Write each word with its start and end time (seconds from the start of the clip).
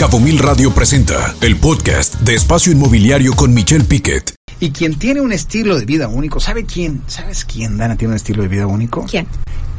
Cabo 0.00 0.18
Mil 0.18 0.38
Radio 0.38 0.72
presenta 0.72 1.34
el 1.42 1.56
podcast 1.56 2.14
de 2.22 2.34
Espacio 2.34 2.72
Inmobiliario 2.72 3.34
con 3.34 3.52
Michelle 3.52 3.84
Piquet. 3.84 4.34
Y 4.58 4.70
quien 4.70 4.98
tiene 4.98 5.20
un 5.20 5.30
estilo 5.30 5.78
de 5.78 5.84
vida 5.84 6.08
único, 6.08 6.40
¿sabe 6.40 6.64
quién? 6.64 7.02
¿Sabes 7.06 7.44
quién, 7.44 7.76
Dana, 7.76 7.98
tiene 7.98 8.12
un 8.12 8.16
estilo 8.16 8.40
de 8.40 8.48
vida 8.48 8.66
único? 8.66 9.04
¿Quién? 9.04 9.26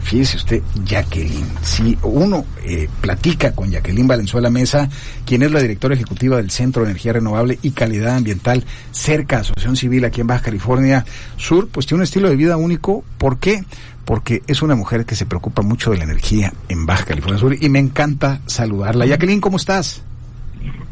Fíjese 0.03 0.37
usted, 0.37 0.61
Jacqueline. 0.85 1.47
Si 1.63 1.97
uno 2.03 2.45
eh, 2.63 2.87
platica 3.01 3.55
con 3.55 3.71
Jacqueline 3.71 4.05
Valenzuela 4.05 4.51
Mesa, 4.51 4.87
quien 5.25 5.41
es 5.41 5.51
la 5.51 5.59
directora 5.59 5.95
ejecutiva 5.95 6.37
del 6.37 6.51
Centro 6.51 6.83
de 6.83 6.91
Energía 6.91 7.13
Renovable 7.13 7.57
y 7.63 7.71
Calidad 7.71 8.15
Ambiental 8.15 8.63
cerca 8.91 9.37
de 9.37 9.41
Asociación 9.41 9.75
Civil 9.75 10.05
aquí 10.05 10.21
en 10.21 10.27
Baja 10.27 10.43
California 10.43 11.03
Sur, 11.37 11.67
pues 11.69 11.87
tiene 11.87 12.01
un 12.01 12.03
estilo 12.03 12.29
de 12.29 12.35
vida 12.35 12.57
único. 12.57 13.03
¿Por 13.17 13.39
qué? 13.39 13.63
Porque 14.05 14.43
es 14.45 14.61
una 14.61 14.75
mujer 14.75 15.03
que 15.03 15.15
se 15.15 15.25
preocupa 15.25 15.63
mucho 15.63 15.89
de 15.89 15.97
la 15.97 16.03
energía 16.03 16.53
en 16.69 16.85
Baja 16.85 17.05
California 17.05 17.39
Sur 17.39 17.57
y 17.59 17.69
me 17.69 17.79
encanta 17.79 18.41
saludarla. 18.45 19.07
Jacqueline, 19.07 19.41
¿cómo 19.41 19.57
estás? 19.57 20.03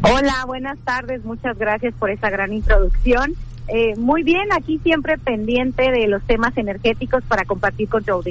Hola, 0.01 0.43
buenas 0.45 0.77
tardes. 0.79 1.23
Muchas 1.25 1.57
gracias 1.57 1.93
por 1.99 2.09
esa 2.09 2.29
gran 2.29 2.53
introducción. 2.53 3.35
Eh, 3.71 3.95
muy 3.97 4.23
bien, 4.23 4.51
aquí 4.51 4.79
siempre 4.83 5.17
pendiente 5.19 5.91
de 5.91 6.07
los 6.07 6.23
temas 6.23 6.57
energéticos 6.57 7.23
para 7.25 7.45
compartir 7.45 7.87
con 7.87 8.03
tu. 8.03 8.23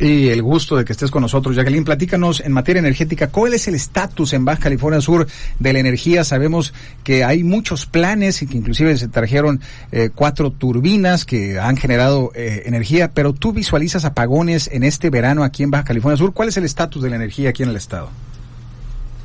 Y 0.00 0.28
el 0.28 0.42
gusto 0.42 0.76
de 0.76 0.86
que 0.86 0.92
estés 0.92 1.10
con 1.10 1.20
nosotros. 1.20 1.54
Jacqueline, 1.54 1.84
platícanos 1.84 2.40
en 2.40 2.52
materia 2.52 2.80
energética, 2.80 3.28
¿cuál 3.28 3.52
es 3.52 3.68
el 3.68 3.74
estatus 3.74 4.32
en 4.32 4.46
Baja 4.46 4.60
California 4.60 5.02
Sur 5.02 5.26
de 5.58 5.72
la 5.74 5.80
energía? 5.80 6.24
Sabemos 6.24 6.72
que 7.04 7.24
hay 7.24 7.44
muchos 7.44 7.84
planes 7.84 8.40
y 8.40 8.46
que 8.46 8.56
inclusive 8.56 8.96
se 8.96 9.08
trajeron 9.08 9.60
eh, 9.92 10.08
cuatro 10.14 10.50
turbinas 10.50 11.26
que 11.26 11.58
han 11.58 11.76
generado 11.76 12.32
eh, 12.34 12.62
energía, 12.64 13.12
pero 13.12 13.34
tú 13.34 13.52
visualizas 13.52 14.06
apagones 14.06 14.70
en 14.72 14.82
este 14.82 15.10
verano 15.10 15.44
aquí 15.44 15.62
en 15.62 15.70
Baja 15.70 15.84
California 15.84 16.16
Sur. 16.16 16.32
¿Cuál 16.32 16.48
es 16.48 16.56
el 16.56 16.64
estatus 16.64 17.02
de 17.02 17.10
la 17.10 17.16
energía 17.16 17.50
aquí 17.50 17.62
en 17.62 17.68
el 17.68 17.76
estado? 17.76 18.08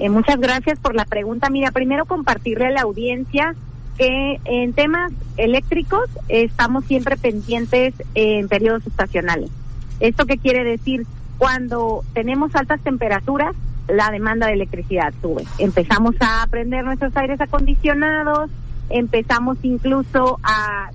Eh, 0.01 0.09
muchas 0.09 0.39
gracias 0.39 0.79
por 0.79 0.95
la 0.95 1.05
pregunta. 1.05 1.51
Mira, 1.51 1.69
primero 1.69 2.05
compartirle 2.05 2.65
a 2.65 2.71
la 2.71 2.81
audiencia 2.81 3.53
que 3.99 4.39
en 4.45 4.73
temas 4.73 5.11
eléctricos 5.37 6.09
estamos 6.27 6.85
siempre 6.85 7.17
pendientes 7.17 7.93
en 8.15 8.47
periodos 8.47 8.87
estacionales. 8.87 9.51
¿Esto 9.99 10.25
qué 10.25 10.39
quiere 10.39 10.63
decir? 10.63 11.05
Cuando 11.37 12.03
tenemos 12.15 12.55
altas 12.55 12.81
temperaturas, 12.81 13.55
la 13.87 14.09
demanda 14.09 14.47
de 14.47 14.53
electricidad 14.53 15.13
sube. 15.21 15.43
Empezamos 15.59 16.15
a 16.19 16.47
prender 16.49 16.83
nuestros 16.83 17.15
aires 17.15 17.39
acondicionados, 17.39 18.49
empezamos 18.89 19.59
incluso 19.61 20.39
a 20.41 20.89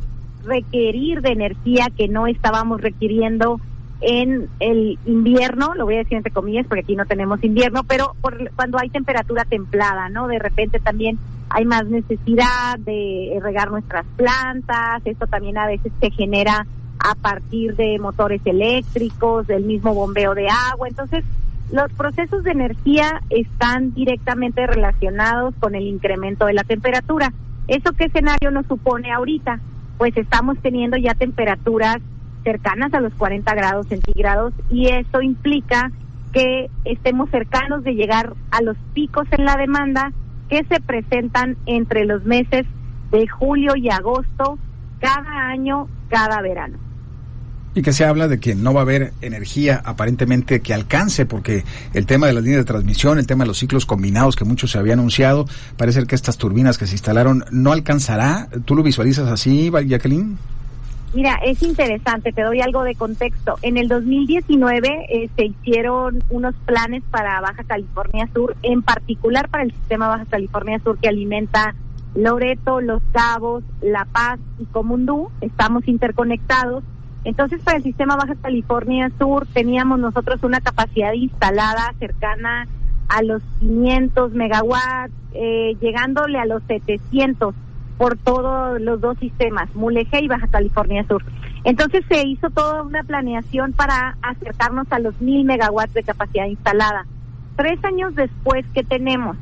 requerir 0.45 1.21
de 1.21 1.31
energía 1.31 1.91
que 1.97 2.09
no 2.09 2.27
estábamos 2.27 2.81
requiriendo 2.81 3.61
en 4.01 4.49
el 4.61 4.99
invierno, 5.07 5.75
lo 5.75 5.85
voy 5.85 5.95
a 5.95 5.99
decir 5.99 6.17
entre 6.17 6.33
comillas 6.33 6.67
porque 6.67 6.83
aquí 6.83 6.97
no 6.97 7.07
tenemos 7.07 7.43
invierno, 7.43 7.85
pero 7.85 8.15
por, 8.21 8.51
cuando 8.53 8.79
hay 8.79 8.91
temperatura 8.91 9.45
templada, 9.45 10.09
¿no? 10.09 10.29
De 10.29 10.39
repente 10.39 10.81
también 10.81 11.19
hay 11.49 11.65
más 11.65 11.87
necesidad 11.87 12.79
de 12.79 13.39
regar 13.43 13.71
nuestras 13.71 14.05
plantas, 14.17 15.03
esto 15.05 15.27
también 15.27 15.57
a 15.59 15.67
veces 15.67 15.93
se 16.01 16.11
genera 16.11 16.67
a 16.99 17.15
partir 17.15 17.77
de 17.77 17.99
motores 17.99 18.41
eléctricos, 18.45 19.47
del 19.47 19.65
mismo 19.65 19.95
bombeo 19.95 20.35
de 20.35 20.49
agua, 20.49 20.89
entonces 20.89 21.25
los 21.73 21.93
procesos 21.93 22.45
de 22.45 22.53
energía 22.53 23.21
están 23.31 23.93
directamente 23.95 24.67
relacionados 24.67 25.55
con 25.59 25.75
el 25.75 25.85
incremento 25.85 26.47
de 26.47 26.55
la 26.55 26.65
temperatura. 26.65 27.33
¿Eso 27.67 27.93
qué 27.93 28.05
escenario 28.05 28.51
nos 28.51 28.67
supone 28.67 29.13
ahorita? 29.13 29.61
Pues 29.99 30.17
estamos 30.17 30.59
teniendo 30.59 30.97
ya 30.97 31.15
temperaturas 31.15 31.97
cercanas 32.47 32.95
a 32.95 33.01
los 33.01 33.13
40 33.15 33.53
grados 33.57 33.89
centígrados 33.89 34.55
y 34.71 34.87
eso 34.87 35.21
implica 35.21 35.91
que 36.33 36.71
estemos 36.85 37.29
cercanos 37.31 37.83
de 37.83 37.95
llegar 37.95 38.35
a 38.53 38.63
los 38.63 38.77
picos 38.95 39.27
en 39.33 39.45
la 39.45 39.57
demanda 39.57 40.13
que 40.49 40.63
se 40.65 40.81
presentan 40.81 41.57
entre 41.67 42.05
los 42.05 42.25
meses 42.25 42.65
de 43.11 43.27
julio 43.27 43.75
y 43.75 43.91
agosto 43.91 44.61
cada 45.01 45.49
año, 45.49 45.89
cada 46.09 46.41
verano. 46.41 46.79
Y 47.75 47.83
que 47.83 47.93
se 47.93 48.05
habla 48.05 48.29
de 48.29 48.39
que 48.39 48.55
no 48.55 48.73
va 48.73 48.81
a 48.81 48.83
haber 48.85 49.13
energía 49.23 49.83
aparentemente 49.85 50.61
que 50.61 50.73
alcance, 50.73 51.27
porque 51.27 51.65
el 51.95 52.07
tema 52.07 52.29
de 52.29 52.33
las 52.33 52.45
líneas 52.45 52.61
de 52.61 52.65
transmisión, 52.65 53.19
el 53.19 53.27
tema 53.27 53.43
de 53.43 53.49
los 53.49 53.59
ciclos 53.59 53.87
combinados 53.87 54.37
que 54.37 54.45
muchos 54.45 54.71
se 54.71 54.79
había 54.79 54.93
anunciado, 54.93 55.47
parece 55.77 56.07
que 56.07 56.15
estas 56.15 56.39
turbinas 56.39 56.79
que 56.79 56.87
se 56.87 56.93
instalaron 56.93 57.45
no 57.51 57.73
alcanzará. 57.73 58.49
¿Tú 58.65 58.77
lo 58.77 58.85
visualizas 58.85 59.29
así, 59.29 59.71
Jacqueline? 59.71 60.39
Mira, 61.15 61.39
es 61.45 61.63
interesante, 61.63 62.33
te 62.33 62.43
doy 62.43 62.61
algo 62.61 62.83
de 62.83 62.95
contexto. 62.95 63.57
En 63.63 63.77
el 63.79 63.89
2019 63.89 65.07
eh, 65.09 65.31
se 65.37 65.47
hicieron 65.47 66.23
unos 66.31 66.55
planes 66.67 67.03
para 67.11 67.41
Baja 67.41 67.65
California 67.65 68.29
Sur, 68.35 68.57
en 68.63 68.83
particular 68.83 69.49
para 69.49 69.65
el 69.65 69.73
sistema 69.73 70.09
Baja 70.09 70.27
California 70.27 70.79
Sur 70.81 70.99
que 70.99 71.09
alimenta 71.09 71.75
Loreto, 72.15 72.81
Los 72.81 73.03
Cabos, 73.13 73.63
La 73.81 74.05
Paz 74.07 74.39
y 74.59 74.65
Comundú. 74.67 75.31
Estamos 75.41 75.87
interconectados. 75.89 76.83
Entonces, 77.25 77.61
para 77.63 77.79
el 77.79 77.83
sistema 77.83 78.17
Baja 78.17 78.35
California 78.41 79.11
Sur 79.19 79.47
teníamos 79.53 79.99
nosotros 79.99 80.43
una 80.43 80.61
capacidad 80.61 81.13
instalada 81.13 81.95
cercana 81.99 82.69
a 83.09 83.23
los 83.23 83.43
500 83.61 84.33
megawatts, 84.33 85.13
eh, 85.33 85.77
llegándole 85.81 86.39
a 86.39 86.47
los 86.47 86.63
700 86.65 87.55
por 87.99 88.17
todos 88.19 88.81
los 88.81 89.01
dos 89.01 89.19
sistemas, 89.19 89.75
Mulegé 89.75 90.23
y 90.23 90.29
Baja 90.29 90.47
California 90.49 91.07
Sur. 91.09 91.25
Entonces 91.65 92.05
se 92.09 92.27
hizo 92.27 92.51
toda 92.51 92.83
una 92.83 93.03
planeación 93.03 93.73
para 93.73 94.17
acercarnos 94.23 94.87
a 94.91 94.99
los 94.99 95.21
mil 95.21 95.45
megawatts 95.45 95.95
de 95.95 96.03
capacidad 96.03 96.47
instalada. 96.47 97.07
Tres 97.57 97.83
años 97.85 98.15
después, 98.15 98.65
¿qué 98.75 98.85
tenemos? 98.85 99.37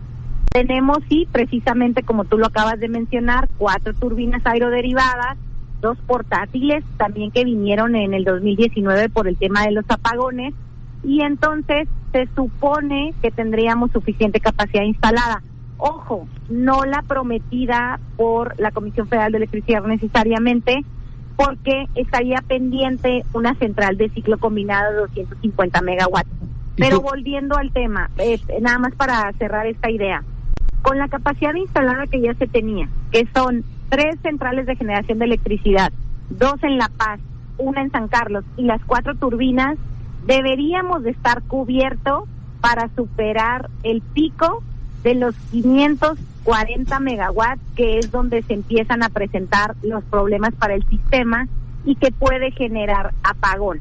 Tenemos, 0.50 0.98
sí, 1.08 1.26
precisamente 1.32 2.04
como 2.04 2.24
tú 2.24 2.38
lo 2.38 2.46
acabas 2.46 2.78
de 2.78 2.88
mencionar, 2.88 3.48
cuatro 3.58 3.92
turbinas 3.92 4.46
aeroderivadas, 4.46 5.36
dos 5.80 5.98
portátiles 6.06 6.84
también 6.96 7.32
que 7.32 7.44
vinieron 7.44 7.96
en 7.96 8.14
el 8.14 8.24
2019 8.24 9.08
por 9.08 9.26
el 9.26 9.36
tema 9.36 9.62
de 9.62 9.72
los 9.72 9.84
apagones, 9.88 10.54
y 11.02 11.22
entonces 11.22 11.88
se 12.12 12.28
supone 12.36 13.12
que 13.20 13.32
tendríamos 13.32 13.90
suficiente 13.90 14.38
capacidad 14.40 14.84
instalada 14.84 15.42
Ojo, 15.78 16.28
no 16.48 16.84
la 16.84 17.02
prometida 17.02 17.98
por 18.16 18.58
la 18.58 18.70
Comisión 18.70 19.08
Federal 19.08 19.32
de 19.32 19.38
Electricidad 19.38 19.82
necesariamente, 19.84 20.84
porque 21.36 21.86
estaría 21.94 22.38
pendiente 22.46 23.24
una 23.32 23.54
central 23.56 23.96
de 23.96 24.08
ciclo 24.10 24.38
combinado 24.38 24.92
de 24.92 25.00
250 25.00 25.82
megawatts. 25.82 26.30
Pero 26.76 27.00
volviendo 27.00 27.56
al 27.56 27.72
tema, 27.72 28.10
eh, 28.18 28.40
nada 28.60 28.78
más 28.78 28.94
para 28.94 29.32
cerrar 29.34 29.66
esta 29.66 29.90
idea, 29.90 30.24
con 30.82 30.98
la 30.98 31.08
capacidad 31.08 31.54
instalada 31.54 32.06
que 32.06 32.20
ya 32.20 32.34
se 32.34 32.46
tenía, 32.46 32.88
que 33.10 33.26
son 33.32 33.64
tres 33.88 34.16
centrales 34.22 34.66
de 34.66 34.76
generación 34.76 35.18
de 35.18 35.26
electricidad, 35.26 35.92
dos 36.30 36.62
en 36.62 36.78
La 36.78 36.88
Paz, 36.88 37.20
una 37.58 37.82
en 37.82 37.90
San 37.90 38.08
Carlos 38.08 38.44
y 38.56 38.64
las 38.64 38.82
cuatro 38.84 39.14
turbinas, 39.14 39.76
deberíamos 40.26 41.02
de 41.04 41.10
estar 41.10 41.42
cubiertos 41.42 42.24
para 42.60 42.88
superar 42.96 43.70
el 43.82 44.00
pico 44.00 44.62
de 45.04 45.14
los 45.14 45.36
540 45.52 46.98
megawatts, 46.98 47.62
que 47.76 47.98
es 47.98 48.10
donde 48.10 48.42
se 48.42 48.54
empiezan 48.54 49.02
a 49.02 49.10
presentar 49.10 49.76
los 49.82 50.02
problemas 50.04 50.54
para 50.54 50.74
el 50.74 50.84
sistema 50.88 51.46
y 51.84 51.94
que 51.94 52.10
puede 52.10 52.50
generar 52.50 53.12
apagón. 53.22 53.80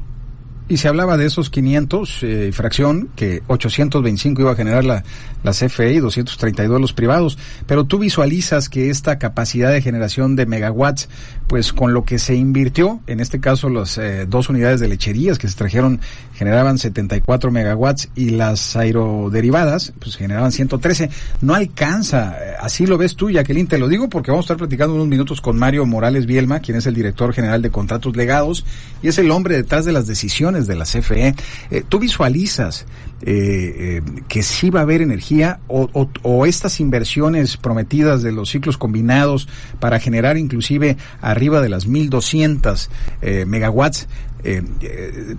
Y 0.66 0.78
se 0.78 0.88
hablaba 0.88 1.18
de 1.18 1.26
esos 1.26 1.50
500, 1.50 2.22
eh, 2.22 2.50
fracción, 2.52 3.10
que 3.16 3.42
825 3.48 4.40
iba 4.40 4.52
a 4.52 4.56
generar 4.56 4.84
la, 4.84 5.04
la 5.42 5.52
CFE 5.52 5.92
y 5.92 5.98
232 5.98 6.80
los 6.80 6.94
privados. 6.94 7.38
Pero 7.66 7.84
tú 7.84 7.98
visualizas 7.98 8.70
que 8.70 8.88
esta 8.88 9.18
capacidad 9.18 9.70
de 9.70 9.82
generación 9.82 10.36
de 10.36 10.46
megawatts, 10.46 11.10
pues 11.46 11.74
con 11.74 11.92
lo 11.92 12.04
que 12.04 12.18
se 12.18 12.34
invirtió, 12.34 13.00
en 13.06 13.20
este 13.20 13.40
caso 13.40 13.68
las 13.68 13.98
eh, 13.98 14.24
dos 14.26 14.48
unidades 14.48 14.80
de 14.80 14.88
lecherías 14.88 15.38
que 15.38 15.48
se 15.48 15.56
trajeron 15.56 16.00
generaban 16.32 16.78
74 16.78 17.50
megawatts 17.50 18.08
y 18.14 18.30
las 18.30 18.74
aeroderivadas, 18.74 19.92
pues 19.98 20.16
generaban 20.16 20.50
113. 20.50 21.10
No 21.42 21.54
alcanza. 21.54 22.36
Así 22.58 22.86
lo 22.86 22.96
ves 22.96 23.16
tú, 23.16 23.30
Jacqueline. 23.30 23.66
Te 23.66 23.76
lo 23.76 23.88
digo 23.88 24.08
porque 24.08 24.30
vamos 24.30 24.44
a 24.44 24.46
estar 24.46 24.56
platicando 24.56 24.94
unos 24.94 25.08
minutos 25.08 25.42
con 25.42 25.58
Mario 25.58 25.84
Morales 25.84 26.24
Bielma, 26.24 26.60
quien 26.60 26.78
es 26.78 26.86
el 26.86 26.94
director 26.94 27.34
general 27.34 27.60
de 27.60 27.70
contratos 27.70 28.16
legados 28.16 28.64
y 29.02 29.08
es 29.08 29.18
el 29.18 29.30
hombre 29.30 29.56
detrás 29.56 29.84
de 29.84 29.92
las 29.92 30.06
decisiones 30.06 30.53
de 30.62 30.76
la 30.76 30.84
CFE. 30.84 31.34
Eh, 31.70 31.84
¿Tú 31.88 31.98
visualizas 31.98 32.86
eh, 33.22 34.00
eh, 34.06 34.22
que 34.28 34.42
sí 34.42 34.70
va 34.70 34.80
a 34.80 34.82
haber 34.84 35.02
energía 35.02 35.58
o, 35.66 36.46
estas 36.46 36.80
inversiones 36.80 37.56
prometidas 37.56 38.22
de 38.22 38.32
los 38.32 38.50
ciclos 38.50 38.78
combinados 38.78 39.48
para 39.80 39.98
generar 39.98 40.36
inclusive 40.36 40.96
arriba 41.20 41.60
de 41.60 41.68
las 41.68 41.88
1.200 41.88 42.88
megawatts? 43.46 44.08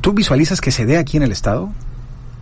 ¿Tú 0.01 0.13
visualizas 0.13 0.61
que 0.61 0.71
se 0.71 0.85
dé 0.85 0.97
aquí 0.97 1.17
en 1.17 1.23
el 1.23 1.31
Estado? 1.31 1.71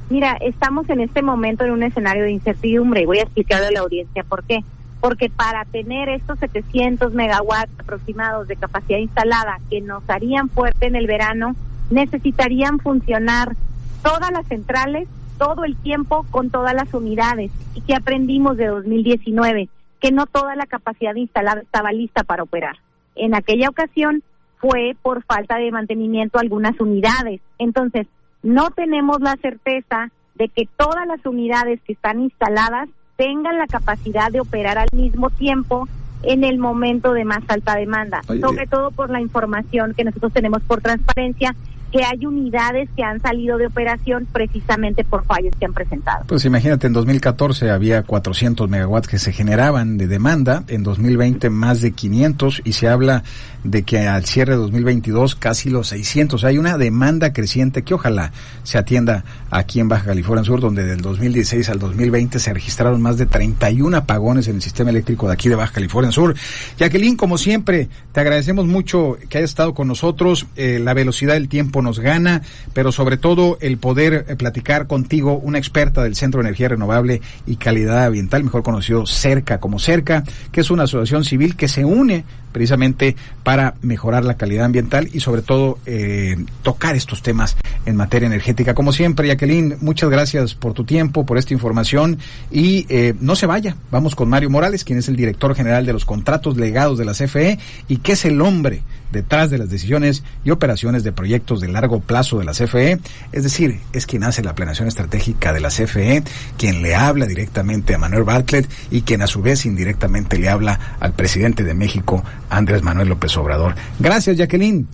Mira, 0.10 0.38
estamos 0.42 0.90
en 0.90 1.02
este 1.02 1.22
momento 1.22 1.64
en 1.64 1.72
un 1.72 1.84
escenario 1.84 2.24
de 2.24 2.31
incertidumbre 2.31 3.02
y 3.02 3.06
voy 3.06 3.19
a 3.19 3.24
explicarle 3.24 3.68
a 3.68 3.72
la 3.72 3.80
audiencia 3.81 4.24
por 4.24 4.44
qué 4.44 4.60
porque 5.04 5.30
para 5.30 5.66
tener 5.66 6.08
estos 6.08 6.40
700 6.40 7.14
megawatts 7.14 7.78
aproximados 7.78 8.48
de 8.48 8.56
capacidad 8.56 9.00
instalada 9.00 9.60
que 9.69 9.81
nos 9.81 10.02
harían 10.10 10.48
fuerte 10.48 10.88
en 10.88 10.96
el 10.96 11.08
verano, 11.08 11.58
necesitarían 11.94 12.80
funcionar 12.80 13.56
todas 14.04 14.31
las 14.31 14.45
centrales 14.48 15.07
todo 15.38 15.63
el 15.63 15.75
tiempo 15.78 16.25
con 16.31 16.50
todas 16.50 16.74
las 16.74 16.94
unidades. 16.94 17.51
¿Y 17.75 17.81
que 17.81 17.95
aprendimos 17.95 18.57
de 18.57 18.68
2019? 18.68 19.69
Que 20.00 20.12
no 20.12 20.25
toda 20.25 20.56
la 20.56 20.66
capacidad 20.66 21.16
instalada 21.16 21.62
estaba 21.62 21.92
lista 21.92 22.24
para 22.24 22.44
operar. 22.44 22.78
En 23.16 23.36
aquella 23.36 23.69
ocasión 23.69 24.24
fue 24.57 24.95
por 25.01 25.24
falta 25.24 25.57
de 25.57 25.72
mantenimiento 25.72 26.40
algunas 26.40 26.80
unidades. 26.80 27.42
Entonces, 27.57 28.07
no 28.42 28.72
tenemos 28.72 29.22
la 29.22 29.36
certeza 29.42 30.12
de 30.36 30.50
que 30.50 30.68
todas 30.78 31.06
las 31.07 31.25
unidades 31.25 31.80
que 31.81 31.94
están 31.94 32.22
instaladas 32.22 32.90
tengan 33.18 33.57
la 33.57 33.68
capacidad 33.68 34.31
de 34.31 34.40
operar 34.40 34.78
al 34.78 34.90
mismo 34.94 35.30
tiempo 35.30 35.88
en 36.24 36.44
el 36.44 36.57
momento 36.57 37.13
de 37.13 37.25
más 37.25 37.44
alta 37.50 37.75
demanda, 37.75 38.22
sobre 38.24 38.66
todo 38.66 38.92
por 38.92 39.10
la 39.10 39.22
información 39.22 39.94
que 39.94 40.06
nosotros 40.06 40.31
tenemos 40.34 40.62
por 40.63 40.81
transparencia 40.81 41.56
que 41.94 42.04
hay 42.04 42.25
unidades 42.25 42.90
que 42.98 43.04
han 43.04 43.22
salido 43.22 43.60
de 43.60 43.68
operación 43.68 44.28
precisamente 44.34 45.04
por 45.04 45.24
fallos 45.25 45.54
que 45.60 45.66
han 45.66 45.74
presentado. 45.74 46.25
Pues 46.25 46.44
imagínate, 46.44 46.88
en 46.88 46.94
2014 46.94 47.69
había 47.69 48.01
400 48.01 48.68
megawatts 48.68 49.07
que 49.07 49.19
se 49.19 49.31
generaban 49.31 50.00
de 50.00 50.07
demanda, 50.07 50.63
en 50.69 50.81
2020 50.81 51.51
más 51.51 51.81
de 51.81 51.92
500 51.92 52.63
y 52.66 52.74
se 52.74 52.90
habla 52.90 53.24
de 53.63 53.84
que 53.84 54.07
al 54.07 54.25
cierre 54.25 54.54
de 54.54 54.57
2022 54.57 55.36
casi 55.36 55.69
los 55.69 55.90
600. 55.90 56.44
Hay 56.44 56.57
una 56.57 56.80
demanda 56.80 57.31
creciente 57.31 57.84
que 57.84 57.94
ojalá 57.94 58.31
se 58.63 58.80
atienda 58.80 59.24
aquí 59.51 59.80
en 59.80 59.88
Baja 59.88 60.06
California 60.06 60.44
Sur, 60.44 60.60
donde 60.60 60.86
del 60.86 61.01
2016 61.01 61.69
al 61.69 61.78
2020 61.78 62.40
se 62.40 62.54
registraron 62.54 63.01
más 63.01 63.18
de 63.18 63.28
31 63.28 63.95
apagones 63.95 64.48
en 64.48 64.56
el 64.56 64.62
sistema 64.63 64.90
eléctrico 64.90 65.28
de 65.28 65.34
aquí 65.34 65.48
de 65.48 65.56
Baja 65.56 65.74
California 65.74 66.12
Sur. 66.12 66.36
Jacqueline, 66.80 67.16
como 67.16 67.38
siempre, 67.38 67.88
te 68.12 68.19
agradecemos 68.19 68.66
mucho 68.66 69.16
que 69.30 69.38
hayas 69.38 69.51
estado 69.51 69.75
con 69.75 69.88
nosotros. 69.88 70.48
Eh, 70.56 70.80
la 70.84 70.95
velocidad 70.95 71.36
del 71.36 71.48
tiempo 71.48 71.82
nos 71.83 72.00
gana, 72.00 72.41
pero 72.74 72.91
sobre 72.91 73.18
todo 73.18 73.57
el 73.62 73.77
poder 73.77 74.25
eh, 74.27 74.35
platicar 74.35 74.88
contigo, 74.88 75.38
una 75.38 75.57
experta 75.57 76.03
del 76.03 76.15
Centro 76.15 76.41
de 76.41 76.47
Energía 76.47 76.69
Renovable 76.69 77.21
y 77.45 77.57
Calidad 77.57 78.06
Ambiental, 78.06 78.44
mejor 78.44 78.63
conocido 78.63 79.06
CERCA 79.06 79.59
como 79.59 79.80
CERCA, 79.80 80.24
que 80.51 80.62
es 80.62 80.71
una 80.71 80.83
asociación 80.83 81.24
civil 81.24 81.56
que 81.56 81.68
se 81.68 81.85
une 81.85 82.25
precisamente 82.53 83.18
para 83.44 83.74
mejorar 83.81 84.24
la 84.24 84.35
calidad 84.35 84.65
ambiental 84.65 85.09
y 85.12 85.19
sobre 85.19 85.41
todo 85.41 85.80
eh, 85.85 86.38
tocar 86.62 86.95
estos 86.95 87.21
temas 87.21 87.57
en 87.85 87.97
materia 87.97 88.27
energética. 88.27 88.74
Como 88.74 88.94
siempre, 88.94 89.27
Jacqueline, 89.27 89.77
muchas 89.81 90.09
gracias 90.09 90.56
por 90.56 90.74
tu 90.74 90.85
tiempo, 90.85 91.25
por 91.25 91.38
esta 91.38 91.53
información 91.53 92.19
y 92.51 92.85
eh, 92.88 93.15
no 93.19 93.35
se 93.35 93.47
vaya. 93.47 93.75
Vamos 93.91 94.15
con 94.15 94.30
Mario 94.30 94.50
Morales, 94.50 94.85
quien 94.85 95.00
es 95.00 95.09
el 95.09 95.18
director 95.18 95.53
general 95.56 95.85
de 95.85 95.91
los 95.91 96.06
contratos 96.06 96.56
legados 96.56 96.97
de 96.97 97.06
la 97.06 97.13
CFE 97.13 97.59
y 97.89 97.97
que 97.97 98.13
es 98.13 98.24
el 98.24 98.39
hombre 98.39 98.83
detrás 99.12 99.50
de 99.50 99.57
las 99.57 99.69
decisiones 99.69 100.24
y 100.45 100.51
operaciones 100.51 101.03
de 101.03 101.12
proyectos 101.12 101.62
de 101.62 101.68
largo 101.74 102.00
plazo 102.00 102.40
de 102.40 102.46
la 102.46 102.54
CFE. 102.54 103.00
Es 103.31 103.44
decir, 103.44 103.80
es 103.92 104.06
quien 104.06 104.24
hace 104.24 104.44
la 104.44 104.56
planeación 104.56 104.88
estratégica 104.88 105.54
de 105.54 105.60
la 105.60 105.70
CFE, 105.70 106.24
quien 106.58 106.81
le 106.81 106.96
habla 106.96 107.25
directamente 107.25 107.96
a 107.96 107.98
Manuel 107.98 108.24
Bartlett 108.24 108.70
y 108.92 109.02
quien 109.02 109.22
a 109.22 109.28
su 109.28 109.42
vez 109.42 109.66
indirectamente 109.66 110.38
le 110.38 110.50
habla 110.50 110.80
al 111.00 111.14
presidente 111.14 111.64
de 111.64 111.74
México, 111.74 112.24
Andrés 112.50 112.81
Manuel 112.84 113.10
López 113.10 113.36
Obrador. 113.38 113.75
Gracias, 114.00 114.38
Jacqueline. 114.38 114.88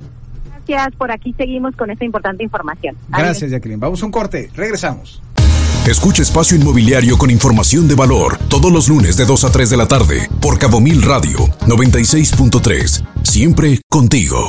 Gracias, 0.68 0.96
por 0.98 1.12
aquí 1.12 1.34
seguimos 1.38 1.76
con 1.76 1.90
esta 1.90 2.06
importante 2.06 2.44
información. 2.44 2.96
Gracias, 3.10 3.52
Jacqueline. 3.52 3.80
Vamos 3.80 4.02
a 4.02 4.06
un 4.06 4.12
corte, 4.12 4.50
regresamos. 4.56 5.22
Escucha 5.90 6.22
Espacio 6.22 6.56
Inmobiliario 6.56 7.18
con 7.18 7.32
información 7.32 7.88
de 7.88 7.96
valor 7.96 8.38
todos 8.48 8.72
los 8.72 8.90
lunes 8.90 9.18
de 9.18 9.26
2 9.26 9.46
a 9.46 9.52
3 9.52 9.70
de 9.72 9.78
la 9.78 9.88
tarde 9.88 10.30
por 10.40 10.60
Cabo 10.60 10.80
Mil 10.80 11.02
Radio 11.02 11.40
96.3. 11.66 13.04
Siempre 13.24 13.82
contigo. 13.90 14.40